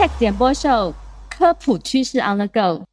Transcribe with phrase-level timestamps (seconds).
[0.00, 0.94] FinTech 简播秀，
[1.28, 2.86] 科普趋势 On the Go。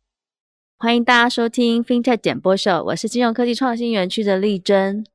[0.77, 5.05] 欢迎大家收听 FinTech 简播秀，我是金融科技创新园区的丽珍。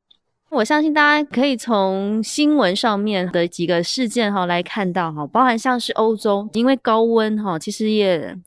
[0.49, 8.39] 我相信大家可以从新闻上面的几个事件哈来看到哈，包含像是欧洲因为高温哈，其实也。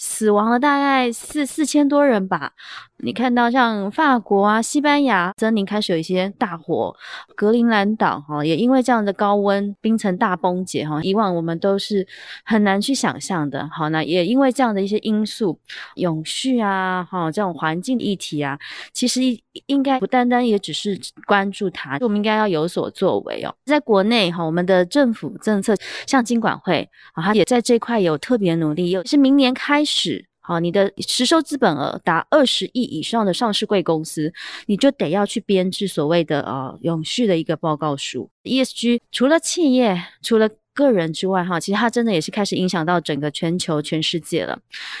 [0.00, 2.52] 死亡了大概四四千多人吧。
[3.00, 6.92] 你看到像法国啊、西班牙，森林开始有一些大火；
[7.36, 11.00] 格陵兰岛哈，也因为这样的高温，冰层大崩解哈。
[11.02, 12.06] 以往我们都是
[12.44, 13.68] 很难去想象的。
[13.72, 15.58] 好，那也因为这样的一些因素，
[15.94, 18.58] 永续啊，哈，这种环境议题啊，
[18.92, 19.20] 其实
[19.66, 23.54] 应该不单单也只是关注它，我们应该要有所作为哦。
[23.64, 25.74] 在国内哈，我们的政府政策，
[26.06, 30.27] 像金管会啊，它也在这块有特别努力，又是明年开始。
[30.48, 34.32] 好，你的实收资本额达二十亿以上的上市贵公司，
[34.64, 38.30] 你就得要去编制所谓的呃永续的一个报告书。
[38.44, 40.48] ESG 除了企业，除了
[40.78, 44.56] 个人之外，哈，其实它真的也是开始影响到整个全球、全世界了。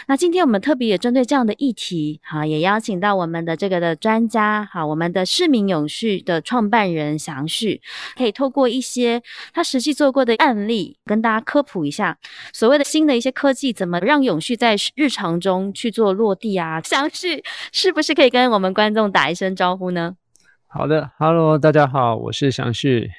[0.08, 7.80] 那今天我们特别也针对这样的议题，哈，也邀请到我们的这个的专家，哈，我们的市民永续的创办人祥旭，
[8.16, 12.18] 可以透过一些他实际做过的案例，跟大家科普一下
[12.52, 16.80] 所谓的新的一些科技，怎么让永续在日常中去做落地啊？
[16.82, 20.16] 祥旭是不是可以跟我们观众打一声招呼呢？
[20.66, 23.10] 好的，Hello，大家好，我是祥旭。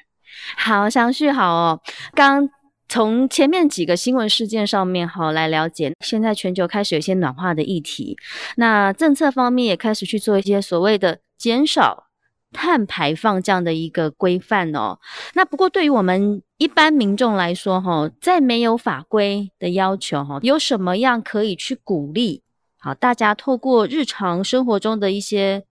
[0.56, 1.80] 好，详叙好哦。
[2.14, 2.48] 刚
[2.88, 8.16] 从前面几个新闻事件上面好来了解，现在全球开始有些暖化的议题，
[8.56, 12.08] 那政策方面也开始去做一些所谓的减少
[12.52, 14.98] 碳排放这样的一个规范哦。
[15.34, 22.42] 那不过对于我们一般民众来说，哈，在没有法规的要求，哈，有什么样可以去鼓励
[22.76, 25.62] 好大家透过日常生活中的一些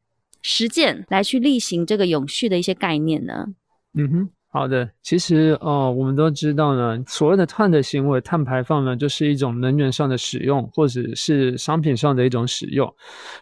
[0.42, 3.48] 实践来去例行这个永续的一些概念呢？
[3.94, 4.30] 嗯哼。
[4.52, 12.91] 好的，其实哦，我们都知道呢，所谓的碳的行为，碳排放呢，就是一种能源上的使用，或者是商品上的一种使用。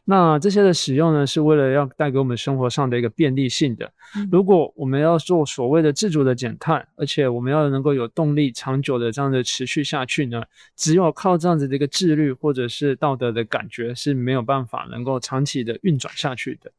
[0.03, 3.89] 那这些的使用呢，是为了要带给我们生活上的一个便利性的。
[4.29, 10.43] 如果我们要做所谓的自主的减碳，而且我们要能够有动力长久的这样的持续下去呢，
[10.75, 16.69] 只有靠这样子的一个自律或者是道德的感觉是没有办法能够长期的运转下去的。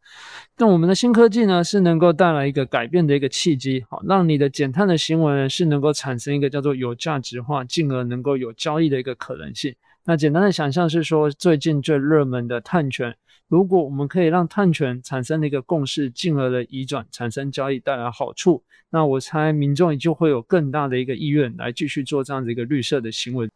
[0.58, 4.17] 那我们的新科技呢，是能够带来一个改变的一个契机，好那。
[4.18, 9.72] 让你的减碳的行为呢，是能够产生一个叫做有价值化，进而能够有交易的一个可能性。
[10.04, 13.14] 那简单的想象是说，最近最热门的碳权，
[13.46, 23.48] 如果我们可以让碳权产生的一个共识，进而的移转产生交易带来好处，那我猜民众就会有更大的一个意愿来继续做这样的一个绿色的行为。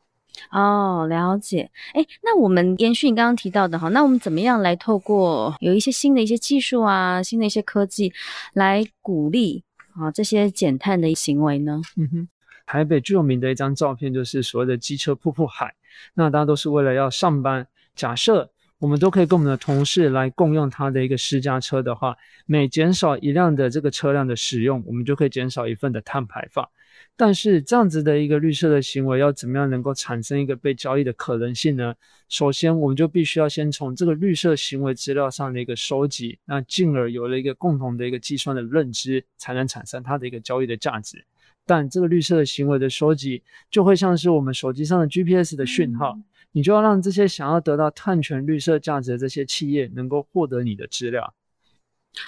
[0.53, 1.69] 哦，了解。
[1.93, 8.13] 哎，那我们延续你刚刚提到的哈，那我们怎么样来透过有一些新的一些技术啊，新的一些科技
[8.55, 9.65] 来鼓励？
[9.95, 11.81] 啊，这些减碳的行为呢？
[11.97, 12.29] 嗯哼，
[12.67, 15.75] 台北最有名的一张照片就是所谓的机车瀑布海。
[16.15, 17.67] 那大家都是为了要上班。
[17.95, 22.17] 假设我们都可以跟我们的同事来共用他的一个私家车的话，
[22.47, 26.67] 每减少一辆的这个车辆的使用，我们就可以减少一份的碳排放。
[27.15, 31.95] 但是这样子的一个绿色的行为，要怎么样能够产生一个被交易的可能性呢？
[32.29, 41.25] 首先，我们就必须要先从这个绿色行为资料上的一个收集，那进而有了一个共同的一个计算的认知，才能产生它的一个交易的价值。
[41.65, 46.19] 但这个绿色的行为的收集，就会像是我们手机上的 GPS 的讯号，
[46.51, 51.33] 你就要让这些想要得到碳权绿色价值的这些企业，能够获得你的资料。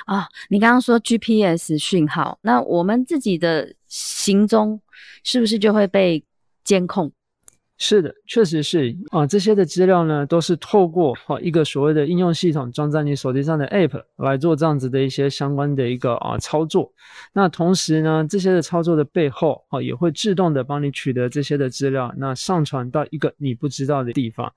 [0.07, 4.81] 啊，你刚刚说 GPS 讯号，那我们自己的行踪
[5.23, 6.25] 是不是就会被
[6.65, 7.13] 监控？
[7.77, 16.93] 是的，确实是啊，这些的资料呢，都是透过啊一个所谓的应用系统装在你手机上的 App 来做这样子的一些相关的一个啊操作。
[17.33, 24.51] 那同时呢，这些的操作的背后啊，也会自动的帮你取得这些的资料，那上传到一个你不知道的地方。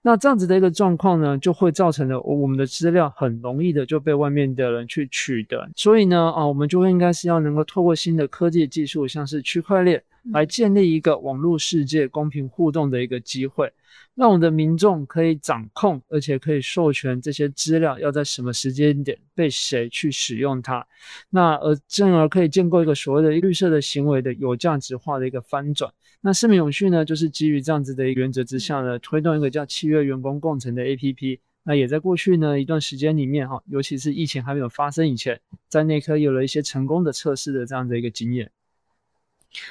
[0.00, 5.68] 那这样子的一个状况呢，就会造成了我们的资料很容易的就被外面的人去取得。
[5.74, 10.00] 所以呢，啊，我们就应该是要能够透过新的科技技术，像是区块链。
[10.32, 13.72] 来建立一个网络世界公平互动的一个机会，
[14.14, 20.86] 让我们的民众可以掌控，而且可以授权这些资料要在什么时间点被谁去使用它，
[21.30, 25.92] 那而进而可以建构一个所谓的绿色的行为的有价值化的一个翻转。
[26.20, 31.38] 那市民永续呢，就是基于这样子的一个原则之下呢，推动一个叫契约员工共成的 APP。
[31.62, 38.50] 那也在过去呢一段时间里面哈，尤其是疫情还没有发生以前，在内科有了一些成功的测试的这样的一个经验。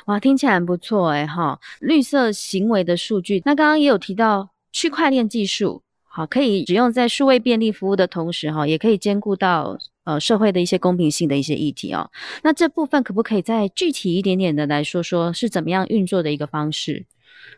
[0.05, 1.59] 哇，听起来很不错哎哈！
[1.79, 12.09] 绿色行为的数据，那刚刚也有提到区块链技术，好，可以使用在数位便利服务的同时哈，也可以兼顾到呃社会的一些公平性的一些议题哦。
[12.43, 17.05] 那这部分可不可以再具体一点点的来说说，是怎么样运作的一个方式？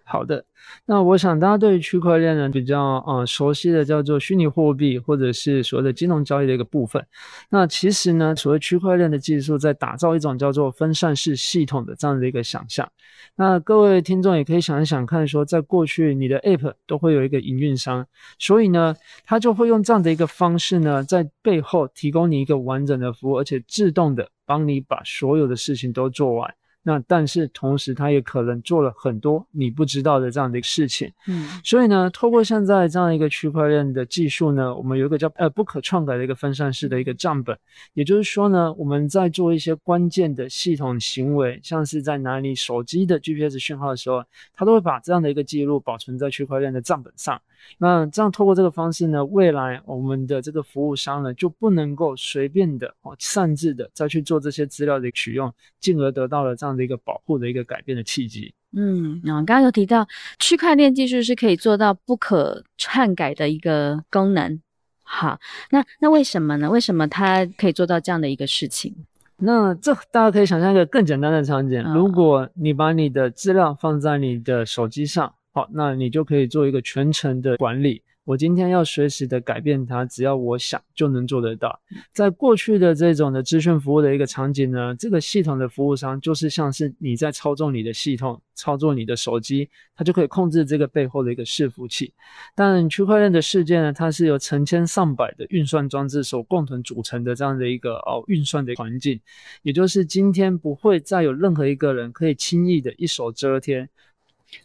[0.04, 0.44] 好的，
[0.86, 7.06] 那我想大家对于区块链呢比较呃熟悉的叫做虚拟货币或者是所谓的金融交易的一个部分。
[7.50, 12.90] 那其实呢，所谓区块链的技术在打造一种叫做分散式系统的这样的一个想象。
[13.36, 18.06] 那各位听众也可以想一想看，说在过去你的 App 都会有一个营运商，
[18.38, 18.96] 所以呢，
[19.26, 26.54] 他就会用这样的一个方式呢，在背后提供你一个完整的服务，而且自动的帮你把所有的事情都做完。
[26.84, 37.58] 那但是同时，他也可能做了很多你不知道的这样的一个事情，嗯，所以呢，透过现在这样一个区块链的技术呢，我们有一个叫呃不可篡改的一个分散式的一个账本，
[37.94, 44.24] 也就是说呢，我们在做一些关键的系统行为，像是在哪里手机的 GPS 讯号的时候，
[44.54, 47.40] 它都会把这样的一个记录保存在区块链的账本上。
[47.78, 58.54] 那这样透过这个方式呢，未来我们的这个服务商呢就不能够随便的哦擅自的再去做这些资料的取用，进而得到了这样的一个保护的一个改变的契机。
[58.74, 60.08] 嗯，那刚刚有提到
[60.40, 64.62] 区块链技术是可以做到不可篡改的一个功能。
[65.04, 65.40] 好，
[65.72, 66.70] 那那为什么呢？
[66.70, 68.96] 为什么它可以做到这样的一个事情？
[69.38, 75.34] 那这大家可以想象一个更简单的场景：如果你把你的资料放在你的手机上。
[75.54, 78.02] 好，那你就可以做一个全程的管理。
[78.24, 81.82] 我今天要随时的改变它，只要我想就能做得到。
[82.14, 92.14] 在过去的这种的资讯服务的一个场景呢，这个系统的服务商就是像是你在操纵你的系统，操作你的手机，它就可以控制这个背后的一个伺服器。
[92.54, 99.20] 但区块链的世界呢，它是由成千上百的运算装置所共同组成的这样的一个哦运算的环境，
[99.64, 103.90] 也就是今天不会再有任何一个人可以轻易的一手遮天。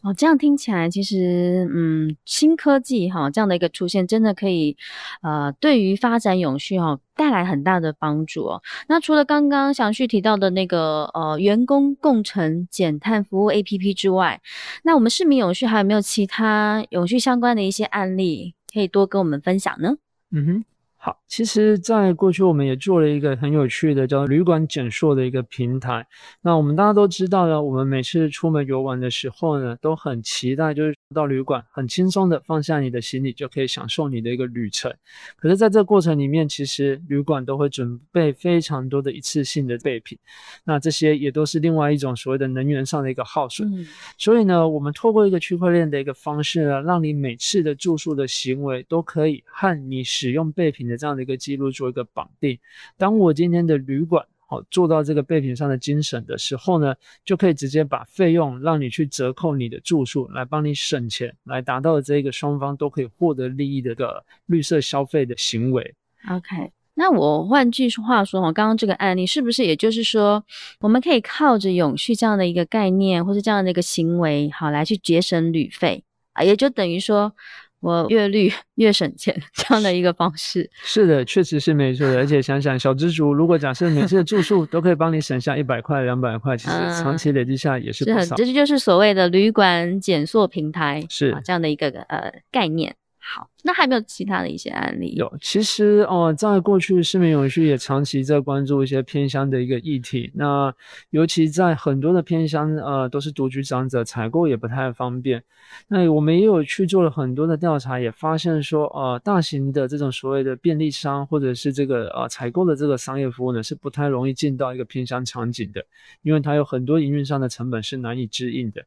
[0.02, 4.76] 哦，这样听起来，其实，嗯，新科技哈这样的一个出现，真的可以，
[5.22, 8.62] 呃，对于发展永续哈带来很大的帮助哦。
[8.88, 14.40] 那除了刚刚祥旭提到的那个呃员工共乘减碳服务 APP 之外，
[14.82, 19.96] 那我们市民永续还有没有其他永续相关的一些案例可以多跟我们分享呢？
[20.32, 20.64] 嗯哼。
[21.06, 26.04] 好，其实，在过去我们也做了一个很有趣的叫旅馆减塑的一个平台。
[26.42, 34.92] 那我们大家都知道呢，我们每次出门游玩的时候呢，都很期待，就是到旅馆很轻松的放下你的行李，就可以享受你的一个旅程。
[35.36, 40.18] 可是，在这个过程里面，其实旅馆都会准备非常多的一次性的备品，
[40.64, 43.86] 那这些也都是另外一种所谓的能源上的一个耗损。
[44.18, 50.95] 所以呢，我们透过一个区块链的一个方式呢，让你每次的住宿的行为都可以和你使用备品的。
[50.96, 52.58] 这样的一个记录做一个绑定，
[52.96, 56.94] 当我今天的旅馆好做到这个备品上的精省的时候呢，
[57.24, 65.94] 就可以直接把费用让你去折扣你的住宿，来帮你省钱，来达到这个双方都可以获得利益的个绿色消费的行为。
[66.30, 70.44] OK，那我换句话说哈，刚刚这个案例是不是也就是说，
[70.78, 76.04] 我们可以靠着永续这样的一个概念，或是这样的一个行为，好来去节省旅费
[76.34, 77.32] 啊，也就等于说。
[77.80, 82.16] 我越绿越省钱，这样的一个方式是的，确实是没错的。
[82.16, 88.34] 而且想想小知足，如果假设每次的住宿都可以帮你省下一百块、两百块，其实长期累积下也是不少。
[88.34, 92.96] 这就是所谓的旅馆减塑平台，是这样的一个呃概念。
[93.28, 95.14] 好，那还有没有其他的一些案例？
[95.16, 100.30] 有，其实哦，在过去市民永续也长期在关注一些偏乡的一个议题。
[100.32, 100.72] 那
[101.10, 105.42] 尤其在很多的偏乡，呃，都是独居长者，采购也不太方便。
[105.88, 115.84] 那我们也有去做了很多的调查，也发现说，呃，大型的这种所谓的便利商或者是这个呃采购的这个商业服务呢，是不太容易进到一个偏乡场景的，
[116.22, 118.84] 因为它有很多营运上的成本是难以支应的。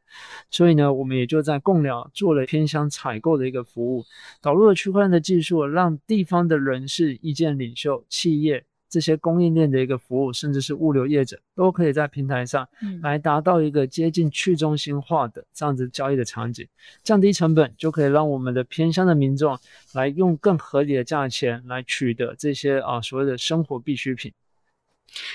[0.50, 4.06] 所以呢，我们也就在共疗做了偏乡采购的一个服务。
[4.42, 12.68] 导入了区块链的技术，让地方的人士、意见领袖、企业这些供应链的一个服务，甚至是物流业者，都可以在平台上
[13.04, 16.68] 来达到一个接近去中心化的这样子交易的场景，
[17.04, 19.58] 降低成本，就可以让我们的偏乡的民众
[19.94, 24.34] 来用更合理的价钱来取得这些啊所谓的生活必需品。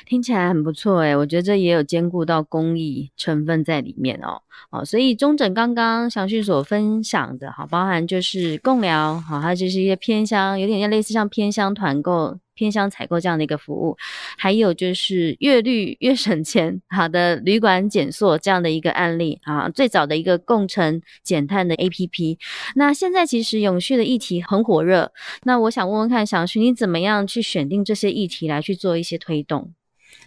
[0.06, 4.40] 听起来很不错诶，我觉得这也有兼顾到公益成分在里面哦。
[4.70, 12.38] 哦，所以中诊刚刚详细所分享的，好，包含就是共疗，好，还有就是一些偏乡，有点像类似像偏乡团购。
[12.54, 13.96] 偏乡采购这样的一个服务，
[14.38, 22.38] 还有就是越绿越省钱，好的旅馆减塑这样的一个案例啊，最早的一个共乘减碳的 APP。
[22.76, 29.72] 那现在其实永续的议题很火热，那我想问问看，小徐你怎么样去选定这些议题来去做一些推动？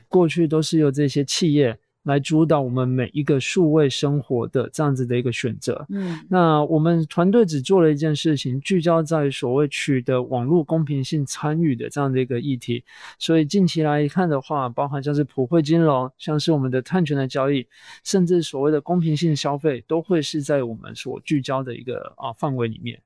[0.08, 1.78] 过去都是由这些企业。
[2.08, 5.86] 来主导我们每一个数位生活的这样子的一个选择。
[5.90, 12.84] 嗯，那我们团队只做了一件事情，聚焦在所谓取得网络公平性参与的这样的一个议题。
[13.20, 17.68] 所以近期来看的话，包含像是普惠金融，像是我们的碳权的交易，
[18.04, 23.02] 甚至所谓的公平性消费，都会是在我们所聚焦的一个啊范围里面。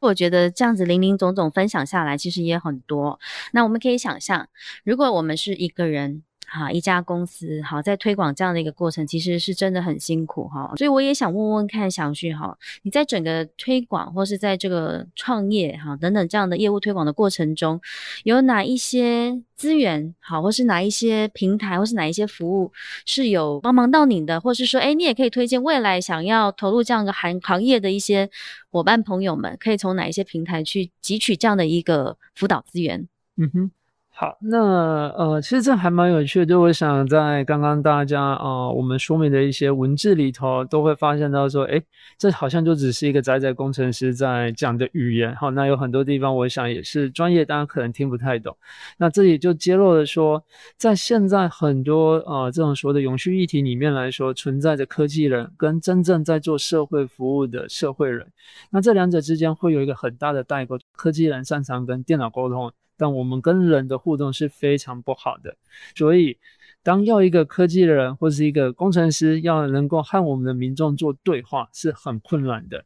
[0.00, 3.18] 我觉得这样子零零总总分享下来，其实也很多。
[3.52, 4.48] 那我们可以想象，
[4.84, 6.22] 如果我们是一个人。
[6.46, 10.72] 哈，一家公司好，在推广这样的一个过程，其实是真的很辛苦哈。
[10.76, 17.80] 所以我也想问问看，祥旭哈，你在整个推广或是在这个创业哈等等这样的业务推广的过程中，
[18.24, 22.72] 有哪一些资源好，或是哪一些平台，或是哪一些服务
[23.06, 28.30] 是有帮忙到你的，或是说，哎，你也可以推荐未来想要投入这样一个行行业的一些
[28.70, 33.08] 伙伴朋友们，可以从哪一些平台去汲取这样的一个辅导资源？
[33.36, 33.70] 嗯哼。
[34.16, 36.46] 好，那呃，其实这还蛮有趣的。
[36.46, 41.82] 就我想在刚刚大家啊，我们说明的一些文字里头，都会发现到说，哎，
[42.16, 45.34] 这好像就只是一个宅仔工程师在讲的语言。
[45.34, 48.56] 好，那有很多地方，我想也是专业，大家可能听不太懂。
[48.98, 50.40] 那这里就揭露了说，
[50.76, 58.24] 在现在很多啊这种所谓的永续议题里面来说，存在着科技人跟真正在做社会服务的社会人，
[58.70, 60.78] 那这两者之间会有一个很大的代沟。
[60.92, 62.70] 科技人擅长跟电脑沟通。
[62.96, 65.56] 但我们跟人的互动是非常不好的，
[65.94, 66.38] 所以
[66.82, 72.84] 当要一个科技的人或是一个工程师要能够和我们的民众做对话是很困难的。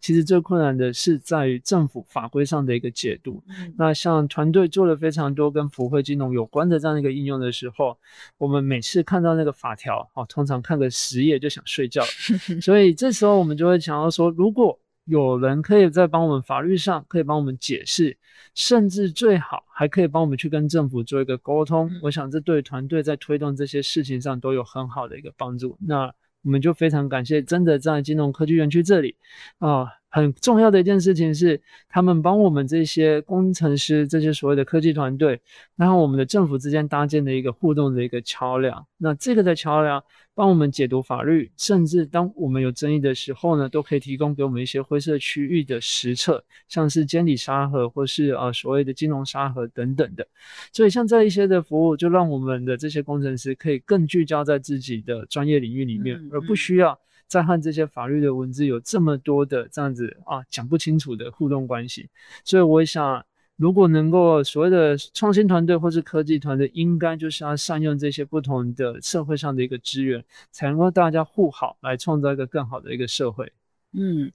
[0.00, 3.42] 其实最困难的是在于政府法规上的一个解读。
[3.76, 7.96] 那像团队做了非常多跟普惠金融有关的这样一个应用的时候，
[8.36, 12.02] 我们每次看到那个法条，哦，通常看个十页就想睡觉。
[12.60, 18.16] 所以这时候我们就会想要说，如果有人可以在帮我们法律上可以帮我们解释，
[18.54, 21.90] 甚至最好还可以帮我们去跟政府做一个沟通。
[22.02, 25.76] 我想这对团队在推动这些事情上都有很好的一个帮助。
[25.80, 29.16] 那我们就非常感谢，真的在金融科技园区这里
[29.58, 29.86] 啊。
[30.08, 35.38] 很重要的一件事情是，他们帮我们这些工程师、这些所谓的科技团队，
[35.76, 38.86] 然后我们的政府之间搭建的一个互动的一个桥梁。
[38.96, 40.02] 那这个的桥梁
[40.34, 50.26] 帮我们解读法律，甚至当我们有争议的时候呢，都可以提供给我们一些灰色区域的实测，像是监理沙盒或是呃所谓的金融沙盒等等的。
[50.72, 56.98] 所以像这一些的服务，就让我们的这些工程师可以更聚焦在自己的专业领域里面，而不需要。
[57.28, 62.08] 在和这些法律的文字有这么多的这样子啊讲不清楚的互动关系，
[62.44, 63.24] 所以我想，
[63.56, 73.52] 如果能够所谓的创新团队或是科技团队，应该就是要善用这些不同的社会上的一个资源，才能够大家互好，来创造一个更好的一个社会。
[73.98, 74.30] 嗯，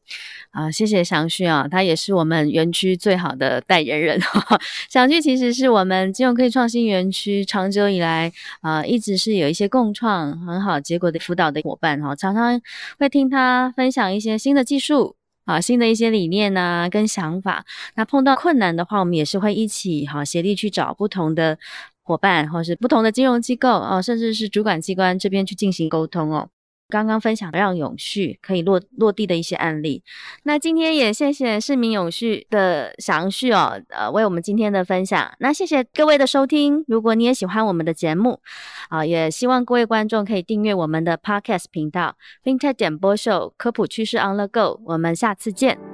[0.50, 4.20] 啊，谢谢祥旭啊，他也是我们园区最好的代言人。
[4.90, 12.60] 祥旭其实是我们金融科技创新园区长久以来啊，一直是有一些共创很好结果的辅导的伙伴哈，常常
[12.98, 15.16] 会听他分享一些新的技术
[15.46, 17.64] 啊，新的一些理念呐跟想法。
[17.94, 21.60] 那碰到困难的话，我们也是会一起哈协力去找不同的
[22.02, 26.50] 伙伴，或是不同的金融机构哦，甚至是主管机关这边去进行沟通哦。
[26.92, 30.04] 刚刚分享让永续可以落落地的一些案例，
[30.44, 35.32] 那今天也谢谢市民永续的详叙哦，呃，为我们今天的分享。
[35.40, 38.40] 那谢谢各位的收听，如果你也喜欢我们的节目，
[38.90, 45.91] 啊，也希望各位观众可以订阅我们的 Podcast 频道 FinTech 点播秀科普趋势 On the Go，我们下次见。